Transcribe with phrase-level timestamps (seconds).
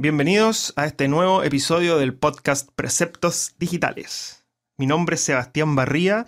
[0.00, 4.46] Bienvenidos a este nuevo episodio del podcast Preceptos Digitales.
[4.76, 6.24] Mi nombre es Sebastián Barría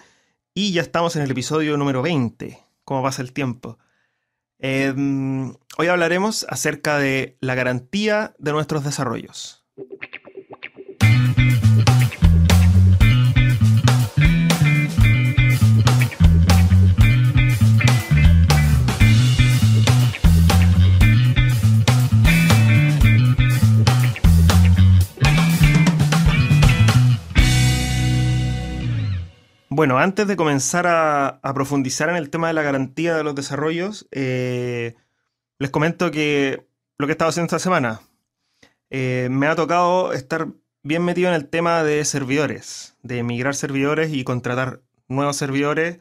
[0.52, 2.58] y ya estamos en el episodio número 20.
[2.82, 3.78] ¿Cómo pasa el tiempo?
[4.58, 4.92] Eh,
[5.78, 9.59] hoy hablaremos acerca de la garantía de nuestros desarrollos.
[29.80, 34.06] Bueno, antes de comenzar a, profundizar en el tema de la garantía de los desarrollos,
[34.10, 34.94] eh,
[35.58, 36.66] les comento que
[36.98, 38.02] lo que he estado haciendo esta semana,
[38.90, 40.48] eh, me ha tocado estar
[40.82, 45.98] bien metido en el tema de servidores, de migrar servidores y contratar nuevos servidores,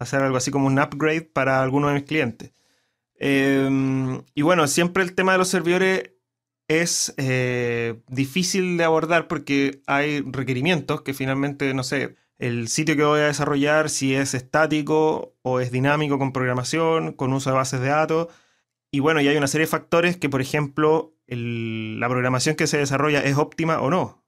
[0.00, 2.50] hacer algo así como un upgrade para algunos de mis clientes.
[3.14, 6.14] Em, y bueno, siempre el tema de los servidores
[6.66, 13.04] es eh, difícil de abordar porque hay requerimientos que finalmente, no sé, el sitio que
[13.04, 17.80] voy a desarrollar, si es estático o es dinámico con programación, con uso de bases
[17.80, 18.28] de datos.
[18.90, 22.78] Y bueno, y hay una serie de factores que, por ejemplo, la programación que se
[22.78, 24.24] desarrolla es óptima o no.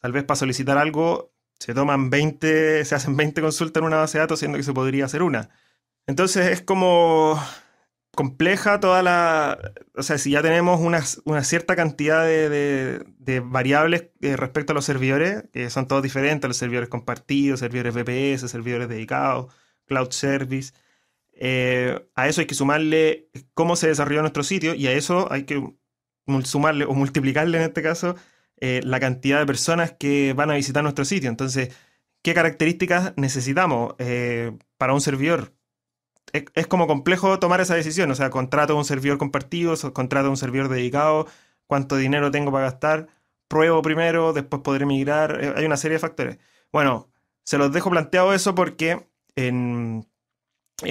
[0.00, 4.18] Tal vez para solicitar algo se toman 20, se hacen 20 consultas en una base
[4.18, 5.50] de datos, siendo que se podría hacer una.
[6.06, 7.40] Entonces es como
[8.14, 9.72] compleja toda la...
[9.94, 11.02] O sea, si ya tenemos una,
[11.44, 16.88] cierta cantidad de, variables eh, respecto a los servidores, que son todos diferentes, los servidores
[16.88, 19.52] compartidos, servidores VPS, servidores dedicados,
[19.86, 20.72] cloud service,
[21.32, 25.44] eh, a eso hay que sumarle cómo se desarrolló nuestro sitio y a eso hay
[25.44, 25.62] que
[26.44, 28.14] sumarle o multiplicarle en este caso
[28.60, 31.28] eh, la cantidad de personas que van a visitar nuestro sitio.
[31.30, 31.74] Entonces,
[32.22, 33.94] ¿qué características necesitamos
[34.78, 35.52] para un servidor?
[36.34, 38.10] Es, como complejo tomar esa decisión.
[38.10, 41.26] O sea, contrato un servidor compartido, contrato un servidor dedicado,
[41.66, 43.08] cuánto dinero tengo para gastar,
[43.48, 45.38] pruebo primero, después podré migrar.
[45.42, 46.38] Eh, hay una serie de factores.
[46.72, 47.08] Bueno,
[47.44, 50.06] se los dejo planteado eso porque en,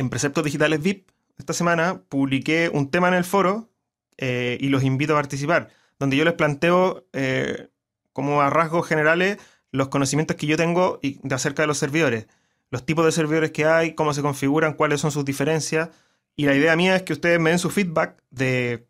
[0.09, 3.69] Preceptos Digitales VIP esta semana publiqué un tema en el foro
[4.17, 5.69] eh, y los invito a participar,
[5.99, 7.69] donde yo les planteo eh,
[8.13, 9.39] como a rasgos generales
[9.71, 12.27] los conocimientos que yo tengo de acerca de los servidores
[12.73, 15.89] los tipos de servidores que hay, cómo se configuran, cuáles son sus diferencias.
[16.35, 18.87] Y la idea mía es que ustedes me den su feedback de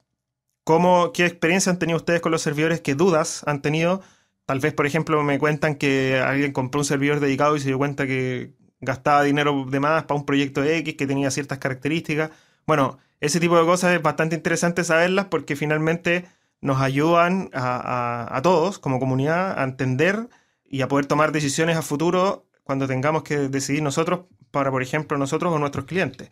[0.64, 4.02] cómo, qué experiencia han tenido ustedes con los servidores, qué dudas han tenido.
[4.46, 7.78] Tal vez, por ejemplo, me cuentan que alguien compró un servidor dedicado y se dio
[7.78, 12.32] cuenta que gastaba dinero de más para un proyecto X que tenía ciertas características.
[12.66, 16.24] Bueno, ese tipo de cosas es bastante interesante saberlas porque finalmente
[16.62, 20.30] nos ayudan a, a todos como comunidad a entender
[20.64, 25.18] y a poder tomar decisiones a futuro cuando tengamos que decidir nosotros para, por ejemplo,
[25.18, 26.30] nosotros o nuestros clientes.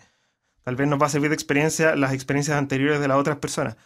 [0.63, 3.77] Tal vez nos va a servir de experiencia las experiencias anteriores de las otras personas.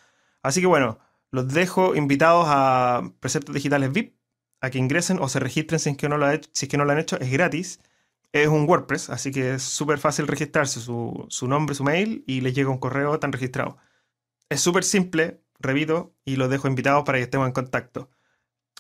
[0.42, 1.00] Así que bueno,
[1.32, 4.16] los dejo invitados a Preceptos Digitales VIP,
[4.62, 7.20] a que ingresen o se registren si es que no lo, si es han hecho.
[7.20, 7.80] Es gratis.
[8.32, 12.42] Es un WordPress, así que es súper fácil registrarse, su, su, nombre, su mail y
[12.42, 13.78] les llega un correo tan registrado.
[14.50, 18.10] Es súper simple, repito, y los dejo invitados para que estemos en contacto.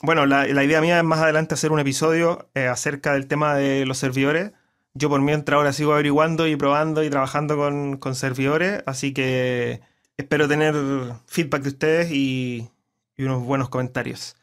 [0.01, 3.85] Bueno, la, idea mía es más adelante hacer un episodio eh, acerca del tema de
[3.85, 4.51] los servidores.
[4.94, 7.57] Yo por mientras ahora sigo averiguando y probando y trabajando
[8.00, 9.81] con, servidores, así que
[10.17, 10.75] espero tener
[11.28, 12.69] feedback de ustedes y,
[13.17, 14.35] unos buenos comentarios.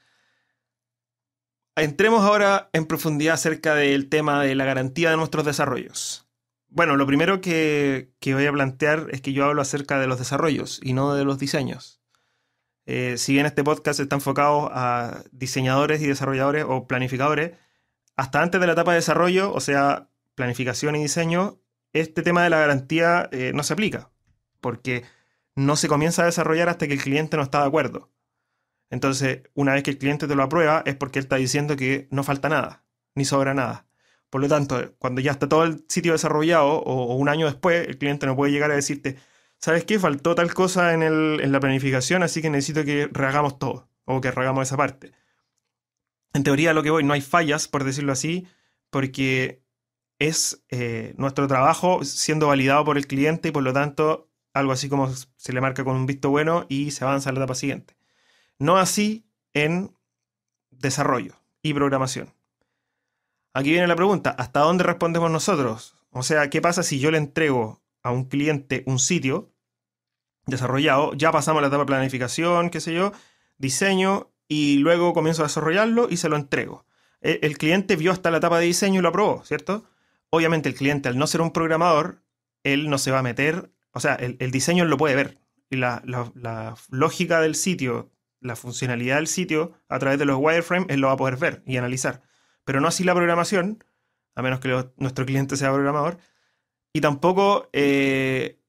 [1.77, 6.27] Entremos ahora en profundidad acerca del tema de la garantía de nuestros desarrollos.
[6.69, 10.19] Bueno, lo primero que, que voy a plantear es que yo hablo acerca de los
[10.19, 12.02] desarrollos y no de los diseños.
[12.87, 17.53] Eh, si bien este podcast está enfocado a diseñadores y desarrolladores o planificadores,
[18.17, 21.61] hasta antes de la etapa de desarrollo, o sea, planificación y diseño,
[21.93, 24.11] este tema de la garantía eh, no se aplica,
[24.61, 25.05] porque
[25.55, 28.11] no se comienza a desarrollar hasta que el cliente no está de acuerdo.
[28.91, 32.09] Entonces, una vez que el cliente te lo aprueba, es porque él está diciendo que
[32.11, 33.87] no falta nada, ni sobra nada.
[34.31, 37.99] Por lo tanto, cuando ya está todo el sitio desarrollado o un año después, el
[37.99, 39.17] cliente no puede llegar a decirte,
[39.63, 39.99] ¿sabes qué?
[39.99, 44.69] Faltó tal cosa en, la planificación, así que necesito que rehagamos todo, o que rehagamos
[44.69, 45.13] esa parte.
[46.35, 48.47] En teoría, lo que voy, no hay fallas, por decirlo así,
[48.91, 49.63] porque
[50.19, 54.89] es eh, nuestro trabajo siendo validado por el cliente y por lo tanto algo así
[54.89, 57.97] como se le marca con un visto bueno y se avanza a la etapa siguiente.
[58.59, 59.97] No así en
[60.71, 62.35] desarrollo y programación.
[63.55, 65.97] Aquí viene la pregunta, ¿hasta dónde respondemos nosotros?
[66.11, 69.52] O sea, ¿qué pasa si yo le entrego a un cliente un sitio
[70.47, 73.13] desarrollado, ya pasamos a la etapa de planificación, qué sé yo,
[73.59, 76.85] diseño, y luego comienzo a desarrollarlo y se lo entrego.
[77.21, 79.85] E, el, cliente vio hasta la etapa de diseño y lo aprobó, ¿cierto?
[80.31, 82.23] Obviamente el cliente, al no ser un programador,
[82.65, 85.39] él no se va a meter, o sea, el, diseño lo puede ver.
[85.71, 86.03] Y la,
[86.91, 88.11] lógica del sitio
[88.43, 91.63] la funcionalidad del sitio a través de los wireframes, él lo va a poder ver
[91.65, 92.23] y analizar.
[92.65, 93.85] Pero no así la programación,
[94.35, 96.19] a menos que nuestro cliente sea programador,
[96.93, 98.61] y tampoco eh,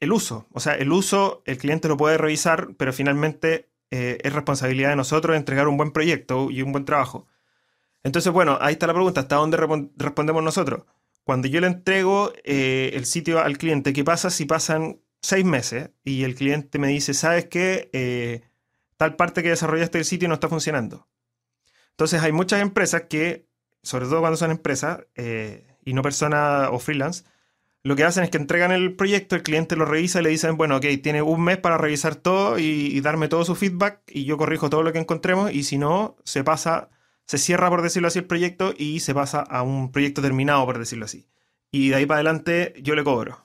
[0.00, 0.46] el uso.
[0.52, 4.96] O sea, el uso el cliente lo puede revisar, pero finalmente eh, es responsabilidad de
[4.96, 7.26] nosotros entregar un buen proyecto y un buen trabajo.
[8.04, 9.56] Entonces, bueno, ahí está la pregunta, ¿hasta dónde
[9.96, 10.84] respondemos nosotros?
[11.24, 15.90] Cuando yo le entrego eh, el sitio al cliente, ¿qué pasa si pasan seis meses
[16.04, 18.46] y el cliente me dice, ¿sabes qué?
[18.96, 21.08] tal parte que desarrollaste el sitio no está funcionando.
[21.90, 23.48] Entonces hay muchas empresas que,
[23.82, 25.00] sobre todo cuando son empresas
[25.84, 27.24] y no personas o freelance,
[27.84, 30.56] lo que hacen es que entregan el proyecto, el cliente lo revisa y le dicen,
[30.56, 34.36] bueno, ok, tiene un mes para revisar todo y, darme todo su feedback y yo
[34.36, 36.90] corrijo todo lo que encontremos y si no, se pasa,
[37.24, 40.78] se cierra, por decirlo así, el proyecto y se pasa a un proyecto terminado, por
[40.78, 41.28] decirlo así.
[41.70, 43.44] Y de ahí para adelante yo le cobro.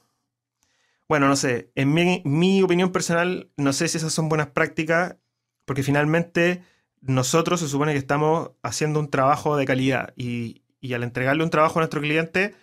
[1.07, 5.17] Bueno, no sé, en mi, opinión personal, no sé si esas son buenas prácticas,
[5.65, 6.63] porque finalmente
[7.01, 11.49] nosotros se supone que estamos haciendo un trabajo de calidad y, y al entregarle un
[11.49, 12.55] trabajo a nuestro cliente,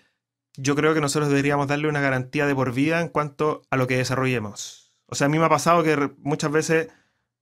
[0.57, 3.87] yo creo que nosotros deberíamos darle una garantía de por vida en cuanto a lo
[3.87, 4.93] que desarrollemos.
[5.07, 6.89] O sea, a mí me ha pasado que muchas veces,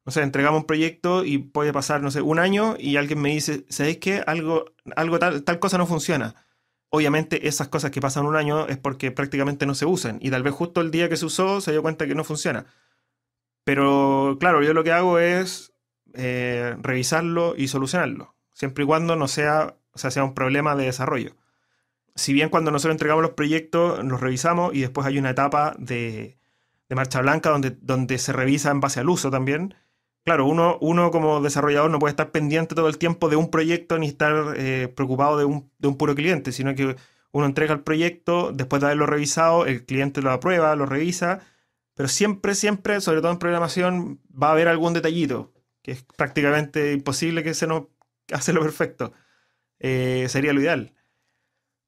[0.05, 3.31] no sé, entregamos un proyecto y puede pasar, no sé, un año y alguien me
[3.31, 4.23] dice, ¿sabéis qué?
[4.27, 4.67] Algo,
[4.97, 6.47] algo tal, cosa no funciona.
[6.91, 10.43] Obviamente esas cosas que pasan un año es porque prácticamente no se usan y tal
[10.43, 12.67] vez justo el día que se usó se dio cuenta que no funciona.
[13.65, 15.73] Pero claro, yo lo que hago es
[16.15, 21.37] eh, revisarlo y solucionarlo, siempre y cuando no sea, sea, sea un problema de desarrollo
[22.19, 26.39] si bien cuando nosotros entregamos los proyectos los revisamos y después hay una etapa de,
[26.91, 29.75] marcha blanca donde, donde se revisa en base al uso también,
[30.25, 33.99] claro, uno, uno como desarrollador no puede estar pendiente todo el tiempo de un proyecto
[33.99, 36.97] ni estar eh, preocupado de un, de un, puro cliente, sino que
[37.31, 41.41] uno entrega el proyecto, después de haberlo revisado, el cliente lo aprueba, lo revisa,
[41.95, 46.93] pero siempre, siempre, sobre todo en programación, va a haber algún detallito, que es prácticamente
[46.93, 47.85] imposible que se nos
[48.53, 49.13] lo perfecto.
[49.79, 50.95] Eh, sería lo ideal.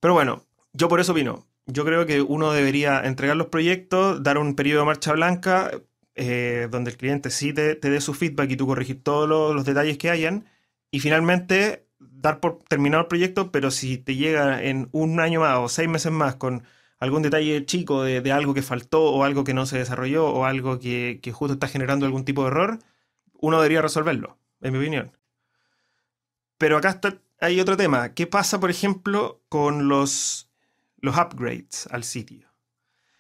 [0.01, 1.47] Pero bueno, yo por eso opino.
[1.67, 5.71] Yo creo que uno debería entregar los proyectos, dar un periodo de marcha blanca,
[6.15, 9.99] eh, donde el cliente sí te, dé su feedback y tú corregir todos los, detalles
[9.99, 10.47] que hayan,
[10.91, 15.59] y finalmente dar por terminado el proyecto, pero si te llega en un año más
[15.59, 16.65] o seis meses más con
[16.99, 20.79] algún detalle chico de, algo que faltó o algo que no se desarrolló o algo
[20.79, 22.79] que, que justo está generando algún tipo de error,
[23.35, 25.13] uno debería resolverlo, en mi opinión.
[26.59, 28.15] Pero acá está hay otro tema.
[28.15, 30.51] ¿Qué pasa, por ejemplo, con los,
[30.99, 32.49] los upgrades al sitio?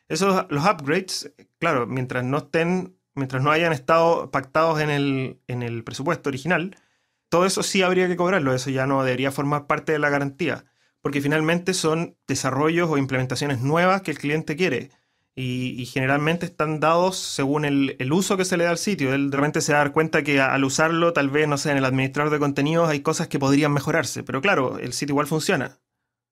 [0.08, 5.62] Esos, los upgrades, claro, mientras no estén, mientras no hayan estado pactados en el, en
[5.62, 6.76] el presupuesto original,
[7.28, 8.54] todo eso sí habría que cobrarlo.
[8.54, 10.64] Eso ya no debería formar parte de la garantía.
[11.00, 14.90] Porque finalmente son desarrollos o implementaciones nuevas que el cliente quiere
[15.34, 19.14] y, generalmente están dados según el, uso que se le da al sitio.
[19.14, 21.84] Él de repente se da cuenta que al usarlo, tal vez, no sé, en el
[21.84, 24.22] administrador de contenidos hay cosas que podrían mejorarse.
[24.22, 25.78] Pero claro, el sitio igual funciona.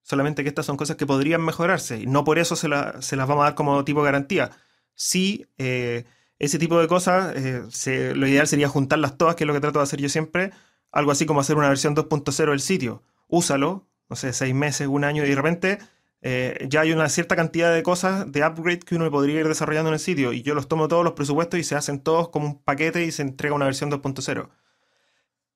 [0.03, 3.41] Solamente que estas son cosas que podrían mejorarse y no por eso se, las vamos
[3.43, 4.51] a dar como tipo garantía.
[4.95, 6.05] Sí, eh,
[6.39, 9.79] ese tipo de cosas, eh, lo ideal sería juntarlas todas, que es lo que trato
[9.81, 10.53] de hacer yo siempre.
[10.93, 13.03] Algo así como hacer una versión 2.0 del sitio.
[13.27, 15.79] Úsalo, no sé, seis meses, un año y de repente
[16.21, 19.91] eh, ya hay una cierta cantidad de cosas, de upgrade que uno podría ir desarrollando
[19.91, 22.47] en el sitio y yo los tomo todos los presupuestos y se hacen todos como
[22.47, 24.49] un paquete y se entrega una versión 2.0.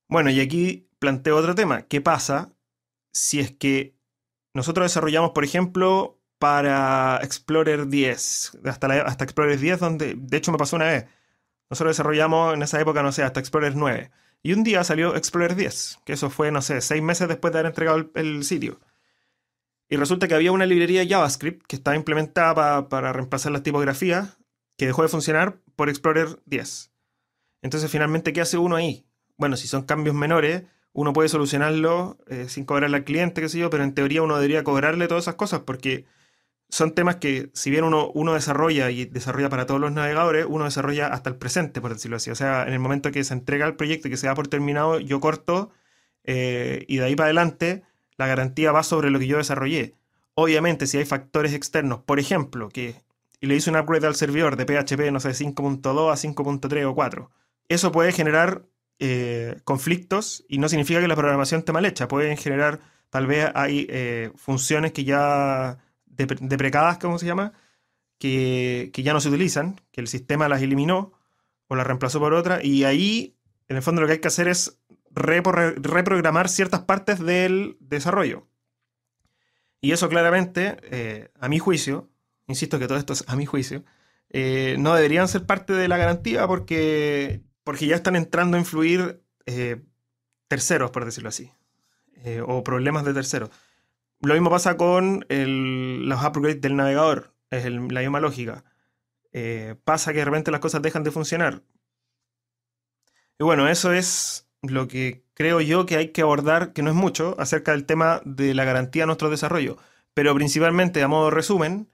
[0.08, 1.82] Bueno, y aquí planteo otro tema.
[1.82, 2.52] ¿Qué pasa
[3.12, 3.96] si es que
[4.54, 10.58] nosotros desarrollamos, por ejemplo, para Explorer 10, hasta, hasta Explorer 10, donde de hecho me
[10.58, 11.06] pasó una vez.
[11.70, 14.10] Nosotros desarrollamos en esa época, no sé, hasta Explorer 9.
[14.42, 17.60] Y un día salió Explorer 10, que eso fue, no sé, seis meses después de
[17.60, 18.80] haber entregado el sitio.
[19.92, 24.38] Y resulta que había una librería JavaScript que estaba implementada para reemplazar las tipografías
[24.78, 26.90] que dejó de funcionar por Explorer 10.
[27.60, 29.04] Entonces, finalmente, ¿qué hace uno ahí?
[29.36, 30.62] Bueno, si son cambios menores,
[30.94, 34.36] uno puede solucionarlo eh, sin cobrarle al cliente, qué sé yo, pero en teoría uno
[34.36, 36.06] debería cobrarle todas esas cosas porque
[36.70, 40.64] son temas que, si bien uno, uno desarrolla y desarrolla para todos los navegadores, uno
[40.64, 42.30] desarrolla hasta el presente, por decirlo así.
[42.30, 44.48] O sea, en el momento que se entrega el proyecto y que se da por
[44.48, 45.70] terminado, yo corto
[46.24, 47.82] eh, y de ahí para adelante
[48.16, 49.94] la garantía va sobre lo que yo desarrollé.
[50.34, 53.02] Obviamente, si hay factores externos, por ejemplo, que
[53.40, 57.30] le hice un upgrade al servidor de PHP, no sé, 5.2 a 5.3 o 4,
[57.68, 58.62] eso puede generar
[58.98, 62.08] eh, conflictos y no significa que la programación esté mal hecha.
[62.08, 67.52] Pueden generar, tal vez hay eh, funciones que ya deprecadas, ¿cómo se llama?
[68.18, 71.12] Que, que, ya no se utilizan, que el sistema las eliminó
[71.68, 73.34] o las reemplazó por otra, y ahí,
[73.68, 74.78] en el fondo, lo que hay que hacer es
[75.14, 78.48] reprogramar ciertas partes del desarrollo.
[79.80, 82.08] Y eso claramente, eh, a mi juicio,
[82.46, 83.84] insisto que todo esto es a mi juicio,
[84.30, 89.22] eh, no deberían ser parte de la garantía porque porque ya están entrando a influir
[89.46, 89.82] eh,
[90.48, 91.52] terceros, por decirlo así,
[92.46, 93.50] o problemas de terceros.
[94.20, 98.64] Lo mismo pasa con los upgrades del navegador, es la misma lógica.
[99.84, 101.62] Pasa que de repente las cosas dejan de funcionar.
[103.38, 106.96] Y bueno, eso es lo que creo yo que hay que abordar, que no es
[106.96, 109.76] mucho, acerca del tema de la garantía de nuestro desarrollo.
[110.14, 111.88] Pero principalmente, a modo de resumen,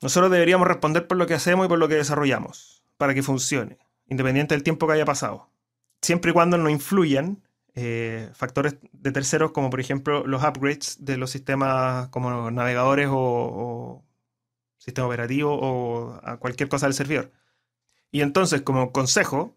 [0.00, 3.78] nosotros deberíamos responder por lo que hacemos y por lo que desarrollamos, para que funcione,
[4.06, 5.50] independiente del tiempo que haya pasado.
[6.02, 7.42] Siempre y cuando no influyan
[7.74, 13.14] eh, factores de terceros, como por ejemplo los upgrades de los sistemas como navegadores o,
[13.14, 14.04] o
[14.78, 17.32] sistema operativo o a cualquier cosa del servidor.
[18.10, 19.56] Y entonces, como consejo,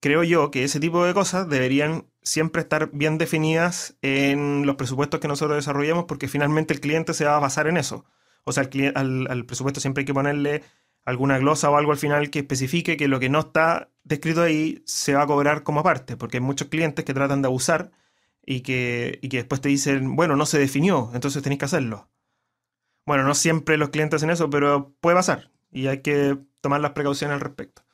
[0.00, 5.20] creo yo que ese tipo de cosas deberían siempre estar bien definidas en los presupuestos
[5.20, 8.04] que nosotros desarrollamos, porque finalmente el cliente se va a basar en eso.
[8.44, 10.62] O sea, al, al, presupuesto siempre hay que ponerle
[11.04, 14.82] alguna glosa o algo al final que especifique que lo que no está descrito ahí
[14.86, 17.92] se va a cobrar como aparte, porque hay muchos clientes que tratan de abusar
[18.44, 22.08] y que, y que después te dicen, bueno, no se definió, entonces tenéis que hacerlo.
[23.06, 26.92] Bueno, no siempre los clientes hacen eso, pero puede pasar y hay que tomar las
[26.92, 27.85] precauciones al respecto.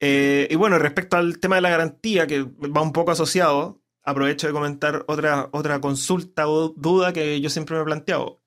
[0.00, 4.46] Eh, y bueno, respecto al tema de la garantía, que va un poco asociado, aprovecho
[4.46, 8.42] de comentar otra, otra consulta o duda que yo siempre me he planteado.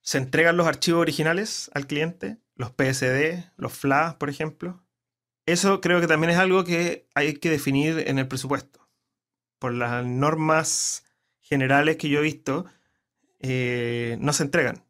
[0.00, 2.38] ¿Se entregan los archivos originales al cliente?
[2.54, 4.84] Los PSD, los FLA, por ejemplo.
[5.46, 8.88] Eso creo que también es algo que hay que definir en el presupuesto.
[9.58, 11.04] Por las normas
[11.40, 12.66] generales que yo he visto,
[13.40, 14.83] eh, no se entregan.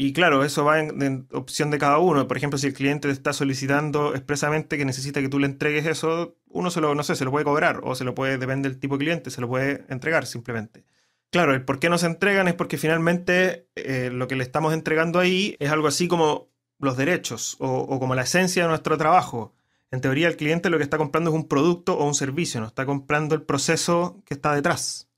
[0.00, 2.28] Y claro, eso va en, opción de cada uno.
[2.28, 5.86] Por ejemplo, si el cliente te está solicitando expresamente que necesita que tú le entregues
[5.86, 8.68] eso, uno se lo, no sé, se lo puede cobrar o se lo puede, depende
[8.68, 10.84] del tipo de cliente, se lo puede entregar simplemente.
[11.30, 14.72] Claro, el por qué no se entregan es porque finalmente eh, lo que le estamos
[14.72, 18.96] entregando ahí es algo así como los derechos o, o, como la esencia de nuestro
[18.98, 19.52] trabajo.
[19.90, 22.68] En teoría, el cliente lo que está comprando es un producto o un servicio, no
[22.68, 25.08] está comprando el proceso que está detrás.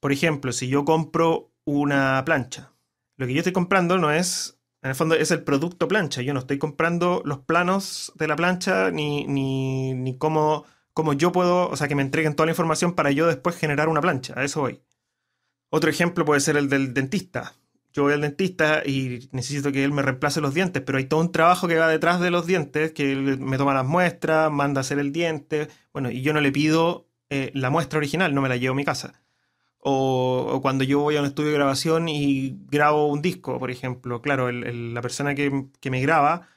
[0.00, 2.72] Por ejemplo, si yo compro una plancha,
[3.18, 6.22] lo que yo estoy comprando no es, en el fondo es el producto plancha.
[6.22, 11.32] Yo no estoy comprando los planos de la plancha ni, ni, ni cómo, cómo yo
[11.32, 14.34] puedo, o sea, que me entreguen toda la información para yo después generar una plancha.
[14.36, 14.80] A eso voy.
[15.68, 17.54] Otro ejemplo puede ser el del dentista.
[17.92, 21.20] Yo voy al dentista y necesito que él me reemplace los dientes, pero hay todo
[21.20, 24.80] un trabajo que va detrás de los dientes, que él me toma las muestras, manda
[24.80, 28.42] a hacer el diente, bueno, y yo no le pido eh, la muestra original, no
[28.42, 29.20] me la llevo a mi casa.
[29.90, 34.20] O, cuando yo voy a un estudio de grabación y grabo un disco, por ejemplo.
[34.22, 35.50] Claro, la persona que,
[35.90, 36.48] me graba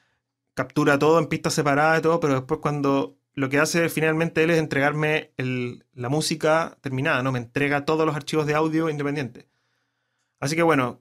[0.54, 4.50] captura todo en pistas separadas y todo, pero después cuando lo que hace finalmente él
[4.50, 7.32] es entregarme la música terminada, ¿no?
[7.32, 9.46] Me entrega todos los archivos de audio independientes.
[10.40, 11.00] Así que bueno,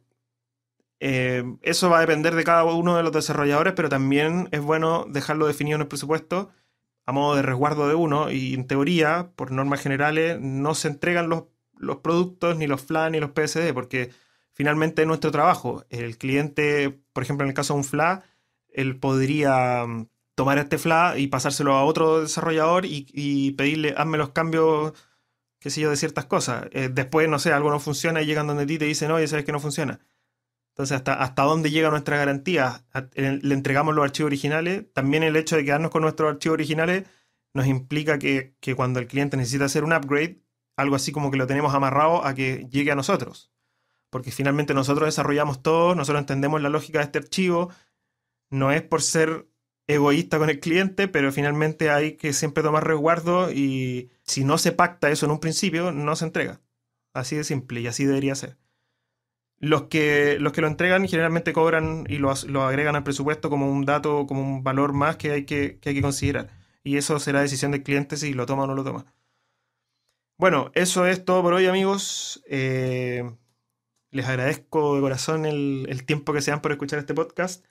[0.99, 5.05] eh, eso va a depender de cada uno de los desarrolladores, pero también es bueno
[5.09, 6.51] dejarlo definido en el presupuesto
[7.05, 11.29] a modo de resguardo de uno y en teoría, por normas generales, no se entregan
[11.29, 11.45] los
[11.81, 14.11] los productos, ni los FLA, ni los PSD, porque
[14.53, 15.83] finalmente es nuestro trabajo.
[15.89, 18.23] El cliente, por ejemplo, en el caso de un FLA,
[18.69, 24.29] él podría mm, tomar este FLA y pasárselo a otro desarrollador y, pedirle, hazme los
[24.29, 24.93] cambios,
[25.59, 26.67] qué sé yo, de ciertas cosas.
[26.71, 29.45] Eh, después, no sé, algo no funciona y llegan donde ti te dicen, oye, sabes
[29.45, 29.99] que no funciona.
[30.69, 32.85] Entonces, ¿hasta, hasta dónde llega nuestra garantía?
[33.15, 34.85] Le entregamos los archivos originales.
[34.93, 37.05] También el hecho de quedarnos con nuestros archivos originales
[37.53, 40.41] nos implica que, que cuando el cliente necesita hacer un upgrade,
[40.81, 43.51] algo así como que lo tenemos amarrado a que llegue a nosotros.
[44.09, 47.69] Porque finalmente nosotros desarrollamos todo, nosotros entendemos la lógica de este archivo.
[48.49, 49.47] No es por ser
[49.87, 54.71] egoísta con el cliente, pero finalmente hay que siempre tomar resguardo y si no se
[54.71, 56.61] pacta eso en un principio, no se entrega.
[57.13, 58.57] Así de simple y así debería ser.
[59.57, 63.71] Los que, los que lo entregan generalmente cobran y lo, lo agregan al presupuesto como
[63.71, 66.49] un dato, como un valor más que hay que, que hay que considerar.
[66.83, 69.05] Y eso será decisión del cliente si lo toma o no lo toma.
[70.41, 72.41] Bueno, eso es todo por hoy, amigos.
[72.47, 73.31] Eh,
[74.09, 77.63] les agradezco de corazón el, tiempo que se dan por escuchar este podcast.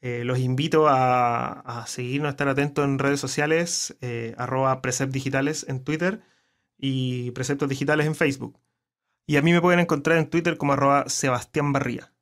[0.00, 5.64] Eh, los invito a, seguirnos, a estar atentos en redes sociales, eh, arroba Precept Digitales
[5.68, 6.20] en Twitter
[6.76, 8.58] y Preceptos Digitales en Facebook.
[9.24, 12.12] Y a mí me pueden encontrar en Twitter como arroba Sebastián Barría.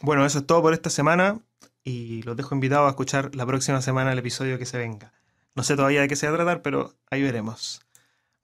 [0.00, 1.40] Bueno, eso es todo por esta semana
[1.84, 5.12] y los dejo invitados a escuchar la próxima semana el episodio que se venga.
[5.54, 7.80] No sé todavía de qué se va a tratar, pero ahí veremos.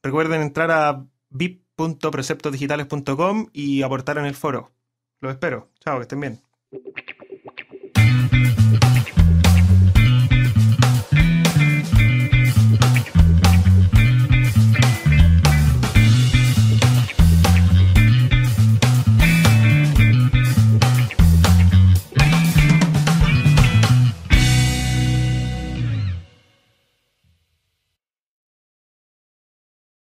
[0.09, 4.73] Recuerden entrar a vip.preceptosdigitales.com y aportar en el foro.
[5.21, 5.71] Los espero.
[5.81, 6.41] Chao, que estén bien.